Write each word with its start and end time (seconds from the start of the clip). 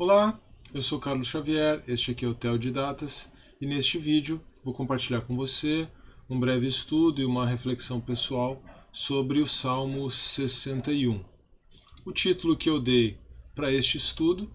Olá, 0.00 0.40
eu 0.72 0.80
sou 0.80 1.00
Carlos 1.00 1.26
Xavier, 1.26 1.82
este 1.88 2.12
aqui 2.12 2.24
é 2.24 2.28
o 2.28 2.32
Tel 2.32 2.56
de 2.56 2.70
Datas 2.70 3.32
e 3.60 3.66
neste 3.66 3.98
vídeo 3.98 4.40
vou 4.62 4.72
compartilhar 4.72 5.22
com 5.22 5.34
você 5.34 5.88
um 6.30 6.38
breve 6.38 6.68
estudo 6.68 7.20
e 7.20 7.24
uma 7.24 7.44
reflexão 7.44 8.00
pessoal 8.00 8.62
sobre 8.92 9.40
o 9.40 9.46
Salmo 9.48 10.08
61. 10.08 11.24
O 12.04 12.12
título 12.12 12.56
que 12.56 12.70
eu 12.70 12.78
dei 12.78 13.18
para 13.56 13.72
este 13.72 13.96
estudo, 13.96 14.48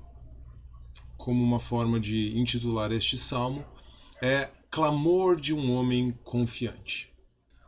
como 1.18 1.44
uma 1.44 1.60
forma 1.60 2.00
de 2.00 2.40
intitular 2.40 2.94
este 2.94 3.18
salmo, 3.18 3.66
é 4.22 4.50
Clamor 4.72 5.38
de 5.38 5.54
um 5.54 5.74
Homem 5.74 6.18
Confiante. 6.24 7.12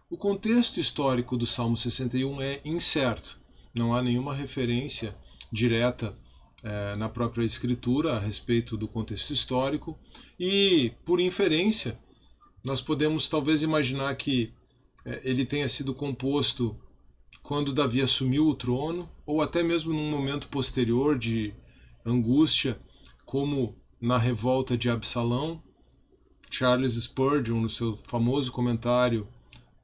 O 0.09 0.15
contexto 0.15 0.79
histórico 0.79 1.35
do 1.35 1.45
Salmo 1.45 1.75
61 1.75 2.41
é 2.41 2.61
incerto, 2.63 3.37
não 3.73 3.93
há 3.93 4.01
nenhuma 4.01 4.33
referência 4.33 5.13
direta 5.51 6.17
é, 6.65 6.95
na 6.95 7.07
própria 7.07 7.45
escritura 7.45 8.13
a 8.13 8.19
respeito 8.19 8.75
do 8.75 8.87
contexto 8.87 9.31
histórico 9.31 9.95
e, 10.39 10.91
por 11.05 11.19
inferência, 11.19 11.99
nós 12.65 12.81
podemos 12.81 13.29
talvez 13.29 13.61
imaginar 13.61 14.15
que 14.15 14.51
é, 15.05 15.21
ele 15.23 15.45
tenha 15.45 15.69
sido 15.69 15.93
composto 15.93 16.75
quando 17.43 17.71
Davi 17.71 18.01
assumiu 18.01 18.47
o 18.47 18.55
trono 18.55 19.07
ou 19.27 19.43
até 19.43 19.61
mesmo 19.61 19.93
num 19.93 20.09
momento 20.09 20.47
posterior 20.47 21.19
de 21.19 21.53
angústia, 22.03 22.79
como 23.23 23.75
na 24.01 24.17
revolta 24.17 24.75
de 24.75 24.89
Absalão. 24.89 25.61
Charles 26.49 26.93
Spurgeon, 26.93 27.61
no 27.61 27.69
seu 27.69 27.95
famoso 28.07 28.51
comentário 28.51 29.27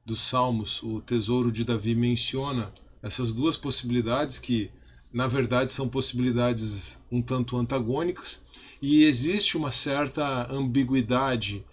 dos 0.04 0.20
Salmos, 0.20 0.82
o 0.82 1.00
Tesouro 1.00 1.52
de 1.52 1.64
Davi, 1.64 1.94
menciona 1.94 2.72
essas 3.00 3.32
duas 3.32 3.56
possibilidades 3.56 4.40
que 4.40 4.70
na 5.12 5.26
verdade 5.26 5.72
são 5.72 5.88
possibilidades 5.88 6.98
um 7.10 7.20
tanto 7.20 7.56
antagônicas 7.56 8.44
e 8.80 9.04
existe 9.04 9.56
uma 9.56 9.70
certa 9.70 10.50
ambiguidade 10.50 11.64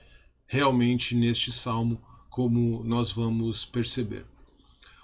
realmente 0.45 1.15
neste 1.15 1.51
salmo, 1.51 2.01
como 2.29 2.83
nós 2.83 3.11
vamos 3.11 3.65
perceber. 3.65 4.25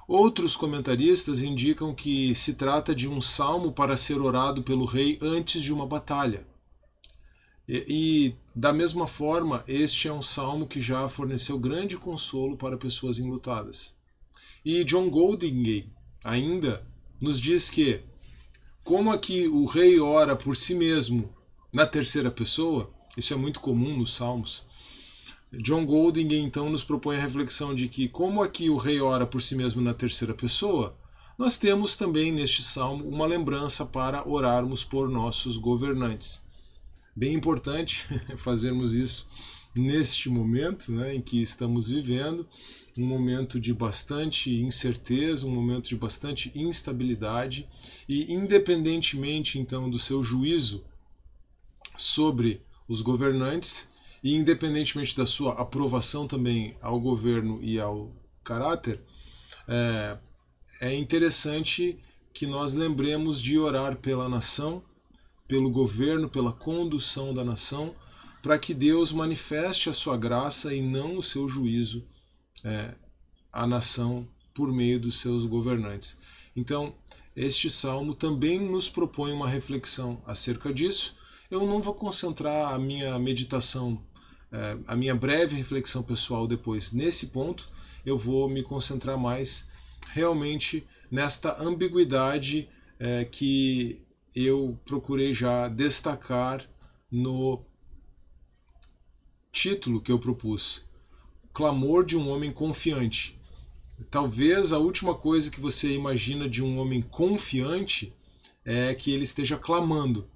Outros 0.08 0.56
comentaristas 0.56 1.42
indicam 1.42 1.96
que 1.96 2.36
se 2.36 2.54
trata 2.54 2.94
de 2.94 3.08
um 3.08 3.22
salmo 3.22 3.72
para 3.72 3.98
ser 3.98 4.20
orado 4.20 4.62
pelo 4.62 4.86
rei 4.86 5.18
antes 5.22 5.64
de 5.64 5.74
uma 5.74 5.88
batalha. 5.88 6.46
E, 7.68 7.86
e, 7.88 8.36
da 8.56 8.72
mesma 8.72 9.08
forma, 9.08 9.64
este 9.68 10.08
é 10.08 10.14
um 10.14 10.22
salmo 10.22 10.68
que 10.68 10.80
já 10.80 11.10
forneceu 11.10 11.58
grande 11.58 11.98
consolo 11.98 12.56
para 12.56 12.78
pessoas 12.78 13.18
enlutadas. 13.18 13.96
E 14.64 14.84
John 14.84 15.10
Goldingay 15.10 15.90
ainda 16.24 16.86
nos 17.20 17.40
diz 17.40 17.72
que 17.72 18.02
como 18.86 19.12
aqui 19.12 19.48
o 19.48 19.66
rei 19.66 20.00
ora 20.00 20.36
por 20.36 20.56
si 20.56 20.76
mesmo 20.76 21.28
na 21.74 21.88
terceira 21.88 22.30
pessoa, 22.30 22.94
isso 23.18 23.34
é 23.34 23.36
muito 23.36 23.60
comum 23.60 23.98
nos 23.98 24.14
Salmos. 24.14 24.64
John 25.52 25.88
Golding 25.88 26.36
então 26.36 26.70
nos 26.70 26.84
propõe 26.84 27.18
a 27.18 27.22
reflexão 27.22 27.74
de 27.74 27.90
que, 27.90 28.08
como 28.08 28.44
aqui 28.44 28.70
o 28.70 28.78
rei 28.78 29.02
ora 29.02 29.26
por 29.26 29.42
si 29.42 29.56
mesmo 29.56 29.82
na 29.82 29.92
terceira 29.92 30.36
pessoa, 30.36 30.96
nós 31.36 31.58
temos 31.58 31.96
também 31.96 32.32
neste 32.32 32.62
salmo 32.62 33.10
uma 33.10 33.26
lembrança 33.26 33.84
para 33.84 34.28
orarmos 34.30 34.84
por 34.84 35.10
nossos 35.10 35.58
governantes. 35.58 36.44
Bem 37.16 37.34
importante 37.34 38.06
fazermos 38.38 38.94
isso 38.94 39.28
neste 39.76 40.30
momento 40.30 40.92
né, 40.92 41.14
em 41.14 41.22
que 41.22 41.42
estamos 41.42 41.88
vivendo, 41.88 42.48
um 42.98 43.06
momento 43.06 43.60
de 43.60 43.74
bastante 43.74 44.54
incerteza, 44.54 45.46
um 45.46 45.54
momento 45.54 45.90
de 45.90 45.98
bastante 45.98 46.52
instabilidade, 46.56 47.68
e 48.08 48.34
independentemente 48.34 49.60
então 49.60 49.90
do 49.90 50.00
seu 50.00 50.24
juízo 50.24 50.84
sobre 51.98 52.62
os 52.88 53.02
governantes, 53.02 53.92
e 54.24 54.34
independentemente 54.34 55.16
da 55.16 55.26
sua 55.26 55.54
aprovação 55.54 56.28
também 56.28 56.76
ao 56.82 57.00
governo 57.00 57.62
e 57.62 57.80
ao 57.80 58.12
caráter, 58.44 59.02
é, 59.68 60.18
é 60.82 60.96
interessante 60.96 62.00
que 62.34 62.48
nós 62.48 62.74
lembremos 62.74 63.42
de 63.42 63.58
orar 63.60 63.98
pela 63.98 64.28
nação, 64.28 64.82
pelo 65.48 65.70
governo, 65.70 66.30
pela 66.30 66.52
condução 66.52 67.34
da 67.34 67.44
nação, 67.44 67.94
para 68.46 68.60
que 68.60 68.76
Deus 68.76 69.12
manifeste 69.12 69.90
a 69.90 69.94
sua 69.94 70.16
graça 70.16 70.72
e 70.72 70.80
não 70.80 71.18
o 71.18 71.24
seu 71.24 71.50
juízo 71.50 72.06
é, 72.64 72.94
à 73.52 73.66
nação 73.66 74.28
por 74.54 74.72
meio 74.72 75.00
dos 75.00 75.20
seus 75.20 75.48
governantes. 75.48 76.16
Então, 76.56 76.94
este 77.36 77.72
salmo 77.72 78.14
também 78.14 78.60
nos 78.60 78.88
propõe 78.88 79.32
uma 79.32 79.50
reflexão 79.50 80.22
acerca 80.28 80.72
disso. 80.72 81.18
Eu 81.50 81.66
não 81.66 81.82
vou 81.82 81.96
concentrar 81.96 82.72
a 82.72 82.78
minha 82.78 83.18
meditação, 83.18 84.00
é, 84.52 84.78
a 84.86 84.96
minha 84.96 85.16
breve 85.16 85.56
reflexão 85.56 86.04
pessoal 86.04 86.48
depois 86.48 86.92
nesse 86.92 87.30
ponto. 87.30 87.68
Eu 88.06 88.16
vou 88.16 88.48
me 88.48 88.62
concentrar 88.62 89.18
mais 89.18 89.68
realmente 90.12 90.86
nesta 91.10 91.60
ambiguidade 91.60 92.70
é, 93.00 93.26
que 93.26 94.04
eu 94.36 94.80
procurei 94.86 95.34
já 95.34 95.68
destacar 95.68 96.64
no 97.12 97.66
título 99.56 100.02
que 100.02 100.12
eu 100.12 100.20
propus: 100.20 100.84
Clamor 101.54 102.06
de 102.06 102.18
um 102.18 102.30
Homem 102.30 102.52
Confiante. 102.52 103.40
Talvez 104.12 104.74
a 104.74 104.78
última 104.78 105.16
coisa 105.16 105.50
que 105.50 105.62
você 105.62 105.94
imagina 105.94 106.50
de 106.50 106.62
um 106.62 106.78
homem 106.78 107.02
confiante 107.02 108.14
é 108.66 108.94
que 108.94 109.12
ele 109.12 109.24
esteja 109.24 109.58
clamando. 109.58 110.28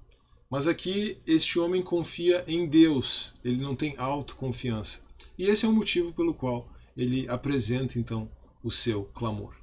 Mas 0.48 0.66
aqui 0.66 1.18
este 1.26 1.58
homem 1.58 1.82
confia 1.82 2.42
em 2.48 2.66
Deus, 2.66 3.34
ele 3.44 3.62
não 3.62 3.76
tem 3.76 3.94
autoconfiança. 3.98 5.02
E 5.38 5.44
esse 5.44 5.66
é 5.66 5.68
o 5.68 5.72
motivo 5.72 6.12
pelo 6.14 6.32
qual 6.32 6.72
ele 6.96 7.28
apresenta 7.28 7.98
então 7.98 8.28
o 8.64 8.70
seu 8.70 9.04
clamor. 9.04 9.54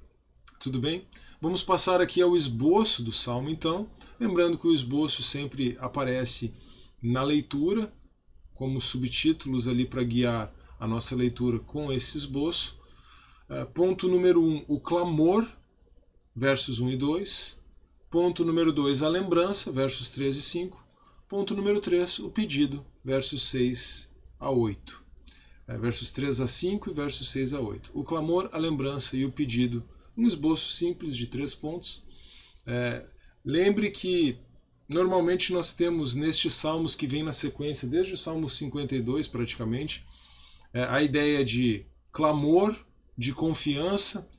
Tudo 0.60 0.80
bem? 0.80 1.06
Vamos 1.42 1.64
passar 1.64 2.00
aqui 2.00 2.22
ao 2.22 2.38
esboço 2.38 3.02
do 3.02 3.12
salmo 3.12 3.50
então, 3.50 3.90
lembrando 4.20 4.58
que 4.58 4.68
o 4.68 4.74
esboço 4.74 5.24
sempre 5.24 5.76
aparece 5.80 6.54
na 7.02 7.24
leitura 7.24 7.92
como 8.58 8.82
subtítulos 8.82 9.68
ali 9.68 9.86
para 9.86 10.04
guiar 10.04 10.54
a 10.80 10.88
nossa 10.88 11.16
leitura 11.16 11.60
com 11.60 11.94
esse 11.94 12.18
esboço. 12.18 12.78
Uh, 13.50 13.66
ponto 13.68 14.08
número 14.08 14.42
1, 14.42 14.46
um, 14.46 14.66
o 14.68 14.80
clamor, 14.80 15.48
versos 16.36 16.80
1 16.80 16.92
e 16.92 16.98
2. 16.98 17.58
Ponto 18.10 18.44
número 18.44 18.74
2, 18.74 19.04
a 19.04 19.08
lembrança, 19.08 19.72
versos 19.72 20.10
3 20.10 20.38
e 20.38 20.42
5. 20.42 20.86
Ponto 21.30 21.56
número 21.56 21.80
3, 21.80 22.20
o 22.20 22.30
pedido, 22.30 22.86
versos 23.04 23.44
6 23.50 24.10
a 24.40 24.50
8. 24.50 25.04
É, 25.68 25.78
versos 25.78 26.12
3 26.12 26.42
a 26.42 26.48
5 26.48 26.90
e 26.90 26.94
versos 26.94 27.30
6 27.30 27.54
a 27.54 27.60
8. 27.60 27.92
O 27.94 28.04
clamor, 28.04 28.50
a 28.54 28.58
lembrança 28.58 29.16
e 29.16 29.26
o 29.26 29.32
pedido. 29.32 29.84
Um 30.18 30.26
esboço 30.26 30.72
simples 30.72 31.16
de 31.16 31.28
três 31.28 31.54
pontos. 31.54 32.04
É, 32.66 33.06
lembre 33.46 33.92
que 33.92 34.40
Normalmente 34.88 35.52
nós 35.52 35.74
temos 35.74 36.16
nestes 36.16 36.54
salmos 36.54 36.96
que 36.96 37.06
vem 37.06 37.22
na 37.22 37.34
sequência, 37.34 37.88
desde 37.88 38.14
o 38.14 38.18
Salmo 38.18 38.50
52 38.50 39.28
praticamente, 39.28 40.06
é, 40.74 40.84
a 40.84 41.04
ideia 41.04 41.44
de 41.44 41.86
clamor, 42.12 42.76
de 43.18 43.34
confiança, 43.34 44.30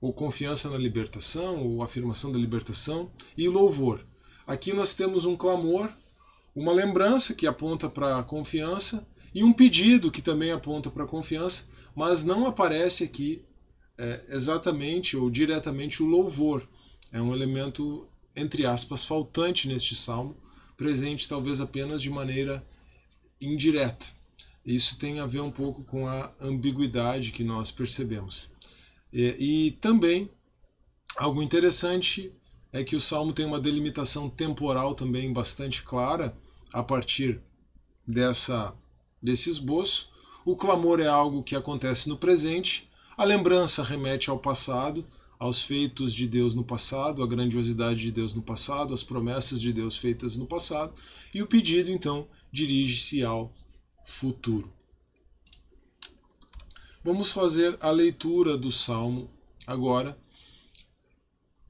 ou 0.00 0.12
confiança 0.12 0.70
na 0.70 0.78
libertação, 0.78 1.66
ou 1.66 1.82
afirmação 1.82 2.30
da 2.30 2.38
libertação, 2.38 3.10
e 3.36 3.48
louvor. 3.48 4.06
Aqui 4.46 4.72
nós 4.72 4.94
temos 4.94 5.24
um 5.24 5.36
clamor, 5.36 5.92
uma 6.54 6.72
lembrança 6.72 7.34
que 7.34 7.46
aponta 7.46 7.88
para 7.88 8.18
a 8.18 8.22
confiança, 8.22 9.06
e 9.34 9.42
um 9.42 9.52
pedido 9.52 10.10
que 10.10 10.22
também 10.22 10.52
aponta 10.52 10.90
para 10.90 11.04
a 11.04 11.08
confiança, 11.08 11.68
mas 11.94 12.24
não 12.24 12.46
aparece 12.46 13.04
aqui 13.04 13.44
é, 13.98 14.24
exatamente 14.28 15.16
ou 15.16 15.28
diretamente 15.28 16.02
o 16.02 16.06
louvor. 16.06 16.66
É 17.12 17.20
um 17.20 17.34
elemento 17.34 18.08
entre 18.40 18.64
aspas, 18.66 19.04
faltante 19.04 19.68
neste 19.68 19.94
salmo, 19.94 20.36
presente 20.76 21.28
talvez 21.28 21.60
apenas 21.60 22.00
de 22.00 22.10
maneira 22.10 22.64
indireta. 23.40 24.06
Isso 24.64 24.98
tem 24.98 25.20
a 25.20 25.26
ver 25.26 25.40
um 25.40 25.50
pouco 25.50 25.82
com 25.84 26.06
a 26.06 26.30
ambiguidade 26.40 27.32
que 27.32 27.44
nós 27.44 27.70
percebemos. 27.70 28.50
E, 29.12 29.68
e 29.68 29.70
também, 29.72 30.30
algo 31.16 31.42
interessante 31.42 32.32
é 32.72 32.84
que 32.84 32.96
o 32.96 33.00
salmo 33.00 33.32
tem 33.32 33.44
uma 33.44 33.60
delimitação 33.60 34.28
temporal 34.30 34.94
também 34.94 35.32
bastante 35.32 35.82
clara 35.82 36.36
a 36.72 36.82
partir 36.82 37.40
dessa 38.06 38.72
desse 39.22 39.50
esboço. 39.50 40.10
O 40.44 40.56
clamor 40.56 41.00
é 41.00 41.06
algo 41.06 41.42
que 41.42 41.54
acontece 41.54 42.08
no 42.08 42.16
presente, 42.16 42.88
a 43.16 43.24
lembrança 43.24 43.82
remete 43.82 44.30
ao 44.30 44.38
passado, 44.38 45.04
aos 45.40 45.62
feitos 45.62 46.12
de 46.12 46.28
Deus 46.28 46.54
no 46.54 46.62
passado, 46.62 47.22
à 47.22 47.26
grandiosidade 47.26 47.98
de 47.98 48.12
Deus 48.12 48.34
no 48.34 48.42
passado, 48.42 48.92
às 48.92 49.02
promessas 49.02 49.58
de 49.58 49.72
Deus 49.72 49.96
feitas 49.96 50.36
no 50.36 50.46
passado, 50.46 50.92
e 51.32 51.42
o 51.42 51.46
pedido 51.46 51.90
então 51.90 52.28
dirige-se 52.52 53.24
ao 53.24 53.50
futuro. 54.04 54.70
Vamos 57.02 57.32
fazer 57.32 57.78
a 57.80 57.90
leitura 57.90 58.58
do 58.58 58.70
salmo 58.70 59.30
agora. 59.66 60.18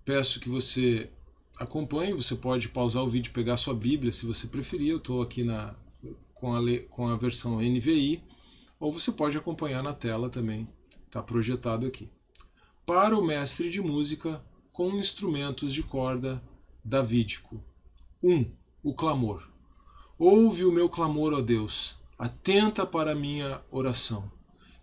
Peço 0.04 0.40
que 0.40 0.48
você 0.48 1.08
acompanhe. 1.56 2.12
Você 2.12 2.34
pode 2.34 2.68
pausar 2.68 3.04
o 3.04 3.08
vídeo 3.08 3.32
pegar 3.32 3.56
sua 3.56 3.74
Bíblia 3.74 4.12
se 4.12 4.26
você 4.26 4.48
preferir. 4.48 4.88
Eu 4.88 4.96
estou 4.96 5.22
aqui 5.22 5.44
na, 5.44 5.76
com, 6.34 6.52
a, 6.56 6.60
com 6.88 7.06
a 7.06 7.16
versão 7.16 7.60
NVI. 7.60 8.20
Ou 8.80 8.90
você 8.90 9.12
pode 9.12 9.36
acompanhar 9.36 9.84
na 9.84 9.94
tela 9.94 10.28
também. 10.28 10.66
Está 11.06 11.22
projetado 11.22 11.86
aqui. 11.86 12.08
Para 12.86 13.16
o 13.18 13.24
mestre 13.24 13.70
de 13.70 13.80
música 13.80 14.44
com 14.72 14.96
instrumentos 14.96 15.72
de 15.72 15.82
corda 15.82 16.42
davídico. 16.84 17.62
1. 18.22 18.32
Um, 18.32 18.52
o 18.82 18.94
clamor. 18.94 19.48
Ouve 20.18 20.64
o 20.64 20.72
meu 20.72 20.88
clamor, 20.88 21.32
ó 21.32 21.40
Deus. 21.40 21.96
Atenta 22.18 22.84
para 22.84 23.12
a 23.12 23.14
minha 23.14 23.62
oração. 23.70 24.30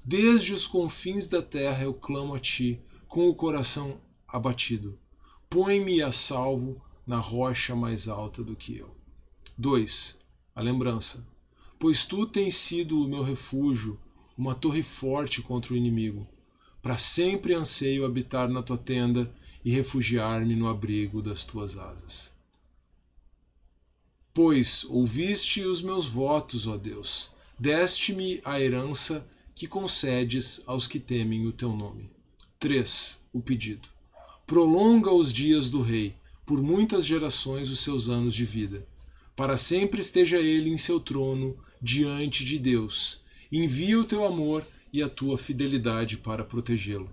Desde 0.03 0.53
os 0.53 0.65
confins 0.65 1.27
da 1.27 1.41
terra 1.41 1.83
eu 1.83 1.93
clamo 1.93 2.33
a 2.33 2.39
ti, 2.39 2.79
com 3.07 3.27
o 3.27 3.35
coração 3.35 3.99
abatido. 4.27 4.97
Põe-me 5.49 6.01
a 6.01 6.11
salvo 6.11 6.81
na 7.05 7.17
rocha 7.17 7.75
mais 7.75 8.07
alta 8.07 8.43
do 8.43 8.55
que 8.55 8.77
eu. 8.77 8.95
2. 9.57 10.17
A 10.55 10.61
lembrança. 10.61 11.25
Pois 11.79 12.05
tu 12.05 12.25
tens 12.25 12.55
sido 12.55 13.01
o 13.01 13.07
meu 13.07 13.23
refúgio, 13.23 13.99
uma 14.37 14.55
torre 14.55 14.83
forte 14.83 15.41
contra 15.41 15.73
o 15.73 15.77
inimigo. 15.77 16.27
Para 16.87 16.97
sempre 16.97 17.53
anseio 17.53 18.05
habitar 18.05 18.47
na 18.47 18.63
tua 18.63 18.77
tenda 18.77 19.29
e 19.65 19.69
refugiar-me 19.69 20.55
no 20.55 20.69
abrigo 20.69 21.21
das 21.21 21.43
tuas 21.43 21.77
asas. 21.77 22.33
Pois 24.33 24.85
ouviste 24.85 25.65
os 25.65 25.81
meus 25.81 26.07
votos, 26.07 26.65
ó 26.65 26.77
Deus, 26.77 27.29
deste-me 27.59 28.39
a 28.45 28.61
herança 28.61 29.27
que 29.53 29.67
concedes 29.67 30.63
aos 30.65 30.87
que 30.87 30.97
temem 30.97 31.45
o 31.45 31.51
teu 31.51 31.75
nome. 31.75 32.09
3. 32.57 33.19
O 33.33 33.41
pedido 33.41 33.89
prolonga 34.45 35.11
os 35.11 35.33
dias 35.33 35.69
do 35.69 35.81
rei, 35.81 36.15
por 36.45 36.61
muitas 36.63 37.05
gerações 37.05 37.69
os 37.69 37.81
seus 37.81 38.07
anos 38.07 38.33
de 38.33 38.45
vida. 38.45 38.87
Para 39.35 39.57
sempre 39.57 39.99
esteja 39.99 40.37
ele 40.37 40.69
em 40.69 40.77
seu 40.77 41.01
trono, 41.01 41.53
diante 41.81 42.45
de 42.45 42.57
Deus. 42.57 43.19
Envia 43.51 43.99
o 43.99 44.05
teu 44.05 44.23
amor 44.23 44.65
e 44.91 45.03
a 45.03 45.09
tua 45.09 45.37
fidelidade 45.37 46.17
para 46.17 46.43
protegê-lo. 46.43 47.09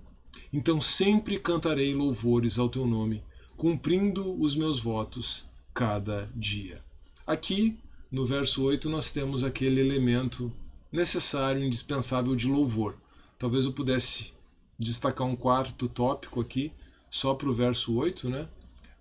Então 0.52 0.80
sempre 0.80 1.38
cantarei 1.38 1.94
louvores 1.94 2.58
ao 2.58 2.68
teu 2.68 2.86
nome, 2.86 3.22
cumprindo 3.56 4.40
os 4.40 4.56
meus 4.56 4.80
votos 4.80 5.48
cada 5.72 6.30
dia. 6.34 6.82
Aqui, 7.26 7.76
no 8.10 8.24
verso 8.24 8.62
8, 8.62 8.88
nós 8.88 9.10
temos 9.10 9.42
aquele 9.42 9.80
elemento 9.80 10.52
necessário, 10.92 11.64
indispensável 11.64 12.36
de 12.36 12.46
louvor. 12.46 12.96
Talvez 13.38 13.64
eu 13.64 13.72
pudesse 13.72 14.32
destacar 14.78 15.26
um 15.26 15.36
quarto 15.36 15.88
tópico 15.88 16.40
aqui, 16.40 16.72
só 17.10 17.34
para 17.34 17.48
o 17.48 17.54
verso 17.54 17.94
8, 17.94 18.28
né? 18.28 18.48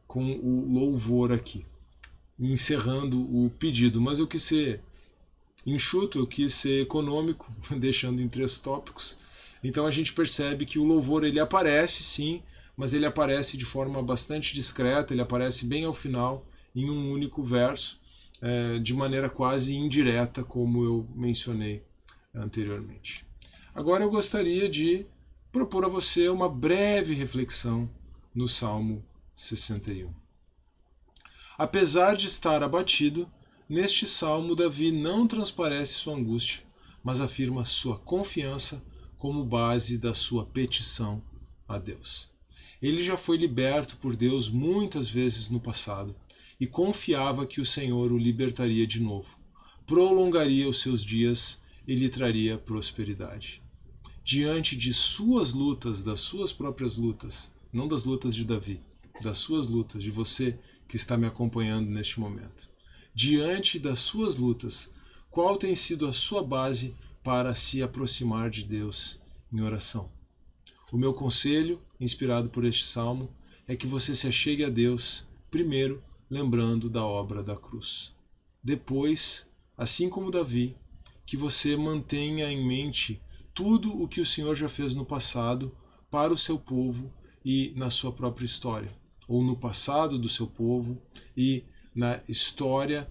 com 0.08 0.34
o 0.34 0.72
louvor 0.72 1.32
aqui, 1.32 1.66
encerrando 2.40 3.20
o 3.20 3.50
pedido. 3.50 4.00
Mas 4.00 4.20
eu 4.20 4.28
quis 4.28 4.44
ser 4.44 4.80
enxuto, 5.66 6.20
eu 6.20 6.28
quis 6.28 6.54
ser 6.54 6.82
econômico, 6.82 7.52
deixando 7.78 8.22
em 8.22 8.28
três 8.28 8.60
tópicos. 8.60 9.18
Então 9.64 9.86
a 9.86 9.92
gente 9.92 10.14
percebe 10.14 10.66
que 10.66 10.78
o 10.78 10.84
louvor 10.84 11.24
ele 11.24 11.40
aparece 11.40 12.04
sim, 12.04 12.44
mas 12.76 12.94
ele 12.94 13.06
aparece 13.06 13.56
de 13.58 13.66
forma 13.66 14.02
bastante 14.02 14.54
discreta, 14.54 15.14
ele 15.14 15.22
aparece 15.22 15.66
bem 15.66 15.86
ao 15.86 15.94
final, 15.94 16.46
em 16.76 16.90
um 16.90 17.12
único 17.12 17.44
verso, 17.44 18.00
é, 18.42 18.80
de 18.80 18.94
maneira 18.94 19.30
quase 19.30 19.76
indireta, 19.76 20.44
como 20.44 20.84
eu 20.84 21.08
mencionei 21.16 21.84
anteriormente. 22.34 23.26
Agora 23.74 24.04
eu 24.04 24.10
gostaria 24.10 24.68
de 24.68 25.06
propor 25.52 25.86
a 25.86 25.88
você 25.88 26.28
uma 26.30 26.50
breve 26.50 27.14
reflexão 27.14 27.90
no 28.34 28.48
Salmo 28.48 29.06
61. 29.36 30.12
Apesar 31.58 32.16
de 32.16 32.28
estar 32.28 32.64
abatido, 32.64 33.32
neste 33.74 34.06
salmo 34.06 34.56
Davi 34.56 34.92
não 34.92 35.26
transparece 35.26 35.94
sua 35.94 36.14
angústia, 36.14 36.62
mas 37.04 37.20
afirma 37.20 37.66
sua 37.66 37.98
confiança 37.98 38.86
como 39.18 39.44
base 39.44 39.98
da 39.98 40.14
sua 40.14 40.46
petição 40.46 41.24
a 41.68 41.80
Deus. 41.80 42.30
Ele 42.80 43.04
já 43.04 43.18
foi 43.18 43.36
liberto 43.36 43.98
por 43.98 44.16
Deus 44.16 44.48
muitas 44.48 45.10
vezes 45.10 45.50
no 45.50 45.60
passado 45.60 46.16
e 46.60 46.68
confiava 46.68 47.48
que 47.48 47.60
o 47.60 47.66
Senhor 47.66 48.12
o 48.12 48.18
libertaria 48.18 48.86
de 48.86 49.02
novo, 49.02 49.40
prolongaria 49.88 50.70
os 50.70 50.80
seus 50.80 51.04
dias 51.04 51.60
e 51.88 51.96
lhe 51.96 52.10
traria 52.10 52.60
prosperidade. 52.60 53.60
Diante 54.24 54.78
de 54.78 54.94
suas 54.94 55.52
lutas, 55.52 56.04
das 56.04 56.22
suas 56.22 56.54
próprias 56.54 56.96
lutas, 56.96 57.52
não 57.74 57.88
das 57.88 58.04
lutas 58.04 58.36
de 58.36 58.46
Davi, 58.46 58.80
das 59.20 59.40
suas 59.40 59.66
lutas, 59.66 60.04
de 60.04 60.12
você 60.12 60.60
que 60.88 60.96
está 60.96 61.18
me 61.18 61.26
acompanhando 61.26 61.90
neste 61.90 62.20
momento. 62.20 62.72
Diante 63.16 63.78
das 63.78 64.00
suas 64.00 64.38
lutas, 64.38 64.92
qual 65.30 65.56
tem 65.56 65.76
sido 65.76 66.08
a 66.08 66.14
sua 66.14 66.44
base 66.44 66.96
para 67.24 67.54
se 67.54 67.84
aproximar 67.84 68.50
de 68.50 68.64
Deus 68.64 69.22
em 69.52 69.62
oração? 69.62 70.12
O 70.92 70.98
meu 70.98 71.14
conselho, 71.14 71.80
inspirado 72.00 72.50
por 72.50 72.66
este 72.66 72.86
salmo, 72.86 73.30
é 73.68 73.76
que 73.76 73.86
você 73.86 74.16
se 74.16 74.28
achegue 74.28 74.64
a 74.64 74.70
Deus, 74.70 75.28
primeiro 75.52 76.04
lembrando 76.28 76.90
da 76.90 77.06
obra 77.06 77.44
da 77.44 77.56
cruz. 77.56 78.12
Depois, 78.64 79.48
assim 79.78 80.10
como 80.10 80.32
Davi, 80.32 80.76
que 81.24 81.38
você 81.38 81.78
mantenha 81.78 82.52
em 82.52 82.66
mente 82.66 83.22
tudo 83.54 84.02
o 84.02 84.08
que 84.08 84.22
o 84.22 84.26
Senhor 84.26 84.56
já 84.56 84.68
fez 84.68 84.96
no 84.96 85.06
passado 85.06 85.72
para 86.10 86.34
o 86.34 86.38
seu 86.38 86.58
povo 86.58 87.14
e 87.46 87.74
na 87.76 87.92
sua 87.92 88.12
própria 88.12 88.46
história, 88.46 88.92
ou 89.28 89.44
no 89.44 89.56
passado 89.56 90.18
do 90.18 90.30
seu 90.30 90.48
povo 90.48 91.00
e 91.38 91.64
na 91.96 92.20
história 92.28 93.10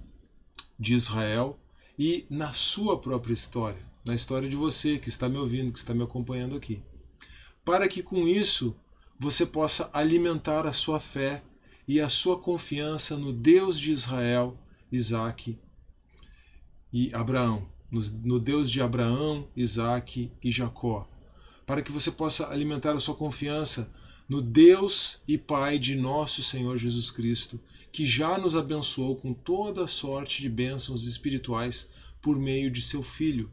de 0.78 0.94
Israel 0.94 1.58
e 1.98 2.26
na 2.28 2.52
sua 2.52 3.00
própria 3.00 3.32
história, 3.32 3.80
na 4.04 4.14
história 4.14 4.48
de 4.48 4.56
você 4.56 4.98
que 4.98 5.08
está 5.08 5.28
me 5.28 5.36
ouvindo, 5.36 5.72
que 5.72 5.78
está 5.78 5.94
me 5.94 6.02
acompanhando 6.02 6.56
aqui. 6.56 6.82
Para 7.64 7.88
que 7.88 8.02
com 8.02 8.26
isso 8.26 8.74
você 9.18 9.46
possa 9.46 9.88
alimentar 9.92 10.66
a 10.66 10.72
sua 10.72 10.98
fé 10.98 11.42
e 11.86 12.00
a 12.00 12.08
sua 12.08 12.38
confiança 12.38 13.16
no 13.16 13.32
Deus 13.32 13.78
de 13.78 13.92
Israel, 13.92 14.58
Isaac 14.90 15.58
e 16.92 17.14
Abraão, 17.14 17.68
no, 17.90 18.40
Deus 18.40 18.70
de 18.70 18.80
Abraão, 18.80 19.46
Isaac 19.56 20.30
e 20.42 20.50
Jacó, 20.50 21.08
para 21.66 21.82
que 21.82 21.92
você 21.92 22.10
possa 22.10 22.48
alimentar 22.48 22.92
a 22.92 23.00
sua 23.00 23.14
confiança 23.14 23.92
no 24.28 24.40
Deus 24.40 25.20
e 25.28 25.36
Pai 25.36 25.78
de 25.78 25.94
nosso 25.94 26.42
Senhor 26.42 26.78
Jesus 26.78 27.10
Cristo, 27.10 27.60
que 27.92 28.06
já 28.06 28.38
nos 28.38 28.56
abençoou 28.56 29.14
com 29.16 29.34
toda 29.34 29.86
sorte 29.86 30.40
de 30.40 30.48
bênçãos 30.48 31.06
espirituais 31.06 31.90
por 32.22 32.38
meio 32.38 32.70
de 32.70 32.80
seu 32.80 33.02
Filho, 33.02 33.50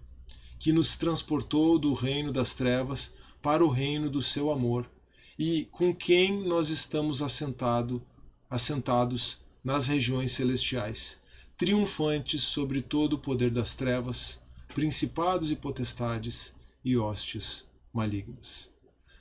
que 0.58 0.72
nos 0.72 0.98
transportou 0.98 1.78
do 1.78 1.94
reino 1.94 2.32
das 2.32 2.54
trevas 2.56 3.14
para 3.42 3.64
o 3.66 3.70
reino 3.70 4.10
do 4.10 4.22
seu 4.22 4.50
amor, 4.50 4.90
e 5.38 5.66
com 5.72 5.94
quem 5.94 6.42
nós 6.44 6.70
estamos 6.70 7.22
assentado, 7.22 8.02
assentados 8.50 9.44
nas 9.62 9.88
regiões 9.88 10.32
celestiais, 10.32 11.20
triunfantes 11.58 12.44
sobre 12.44 12.82
todo 12.82 13.14
o 13.14 13.20
poder 13.20 13.52
das 13.52 13.76
trevas, 13.76 14.40
principados 14.74 15.52
e 15.52 15.56
potestades 15.56 16.54
e 16.84 16.96
hostes 16.96 17.68
malignas. 17.94 18.72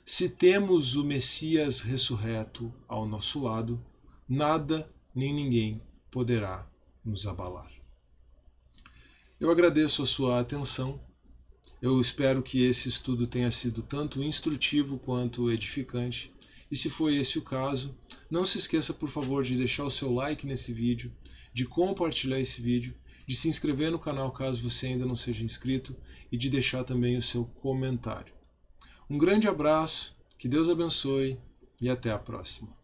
Se 0.05 0.29
temos 0.29 0.95
o 0.95 1.03
Messias 1.03 1.81
ressurreto 1.81 2.73
ao 2.87 3.05
nosso 3.05 3.43
lado, 3.43 3.83
nada 4.27 4.89
nem 5.15 5.33
ninguém 5.33 5.81
poderá 6.11 6.67
nos 7.03 7.27
abalar. 7.27 7.71
Eu 9.39 9.49
agradeço 9.49 10.03
a 10.03 10.05
sua 10.05 10.39
atenção. 10.39 10.99
Eu 11.81 12.01
espero 12.01 12.43
que 12.43 12.65
esse 12.65 12.89
estudo 12.89 13.25
tenha 13.25 13.49
sido 13.51 13.81
tanto 13.81 14.21
instrutivo 14.21 14.99
quanto 14.99 15.49
edificante. 15.49 16.33
E 16.69 16.75
se 16.75 16.89
foi 16.89 17.15
esse 17.17 17.39
o 17.39 17.41
caso, 17.41 17.95
não 18.29 18.45
se 18.45 18.57
esqueça, 18.57 18.93
por 18.93 19.09
favor, 19.09 19.43
de 19.43 19.57
deixar 19.57 19.85
o 19.85 19.91
seu 19.91 20.13
like 20.13 20.45
nesse 20.45 20.73
vídeo, 20.73 21.11
de 21.53 21.65
compartilhar 21.65 22.39
esse 22.39 22.61
vídeo, 22.61 22.93
de 23.25 23.35
se 23.35 23.47
inscrever 23.47 23.91
no 23.91 23.99
canal 23.99 24.31
caso 24.31 24.61
você 24.61 24.87
ainda 24.87 25.05
não 25.05 25.15
seja 25.15 25.43
inscrito 25.43 25.95
e 26.31 26.37
de 26.37 26.49
deixar 26.49 26.83
também 26.83 27.17
o 27.17 27.23
seu 27.23 27.45
comentário. 27.45 28.33
Um 29.09 29.17
grande 29.17 29.47
abraço, 29.47 30.15
que 30.37 30.47
Deus 30.47 30.69
abençoe 30.69 31.37
e 31.81 31.89
até 31.89 32.11
a 32.11 32.19
próxima. 32.19 32.78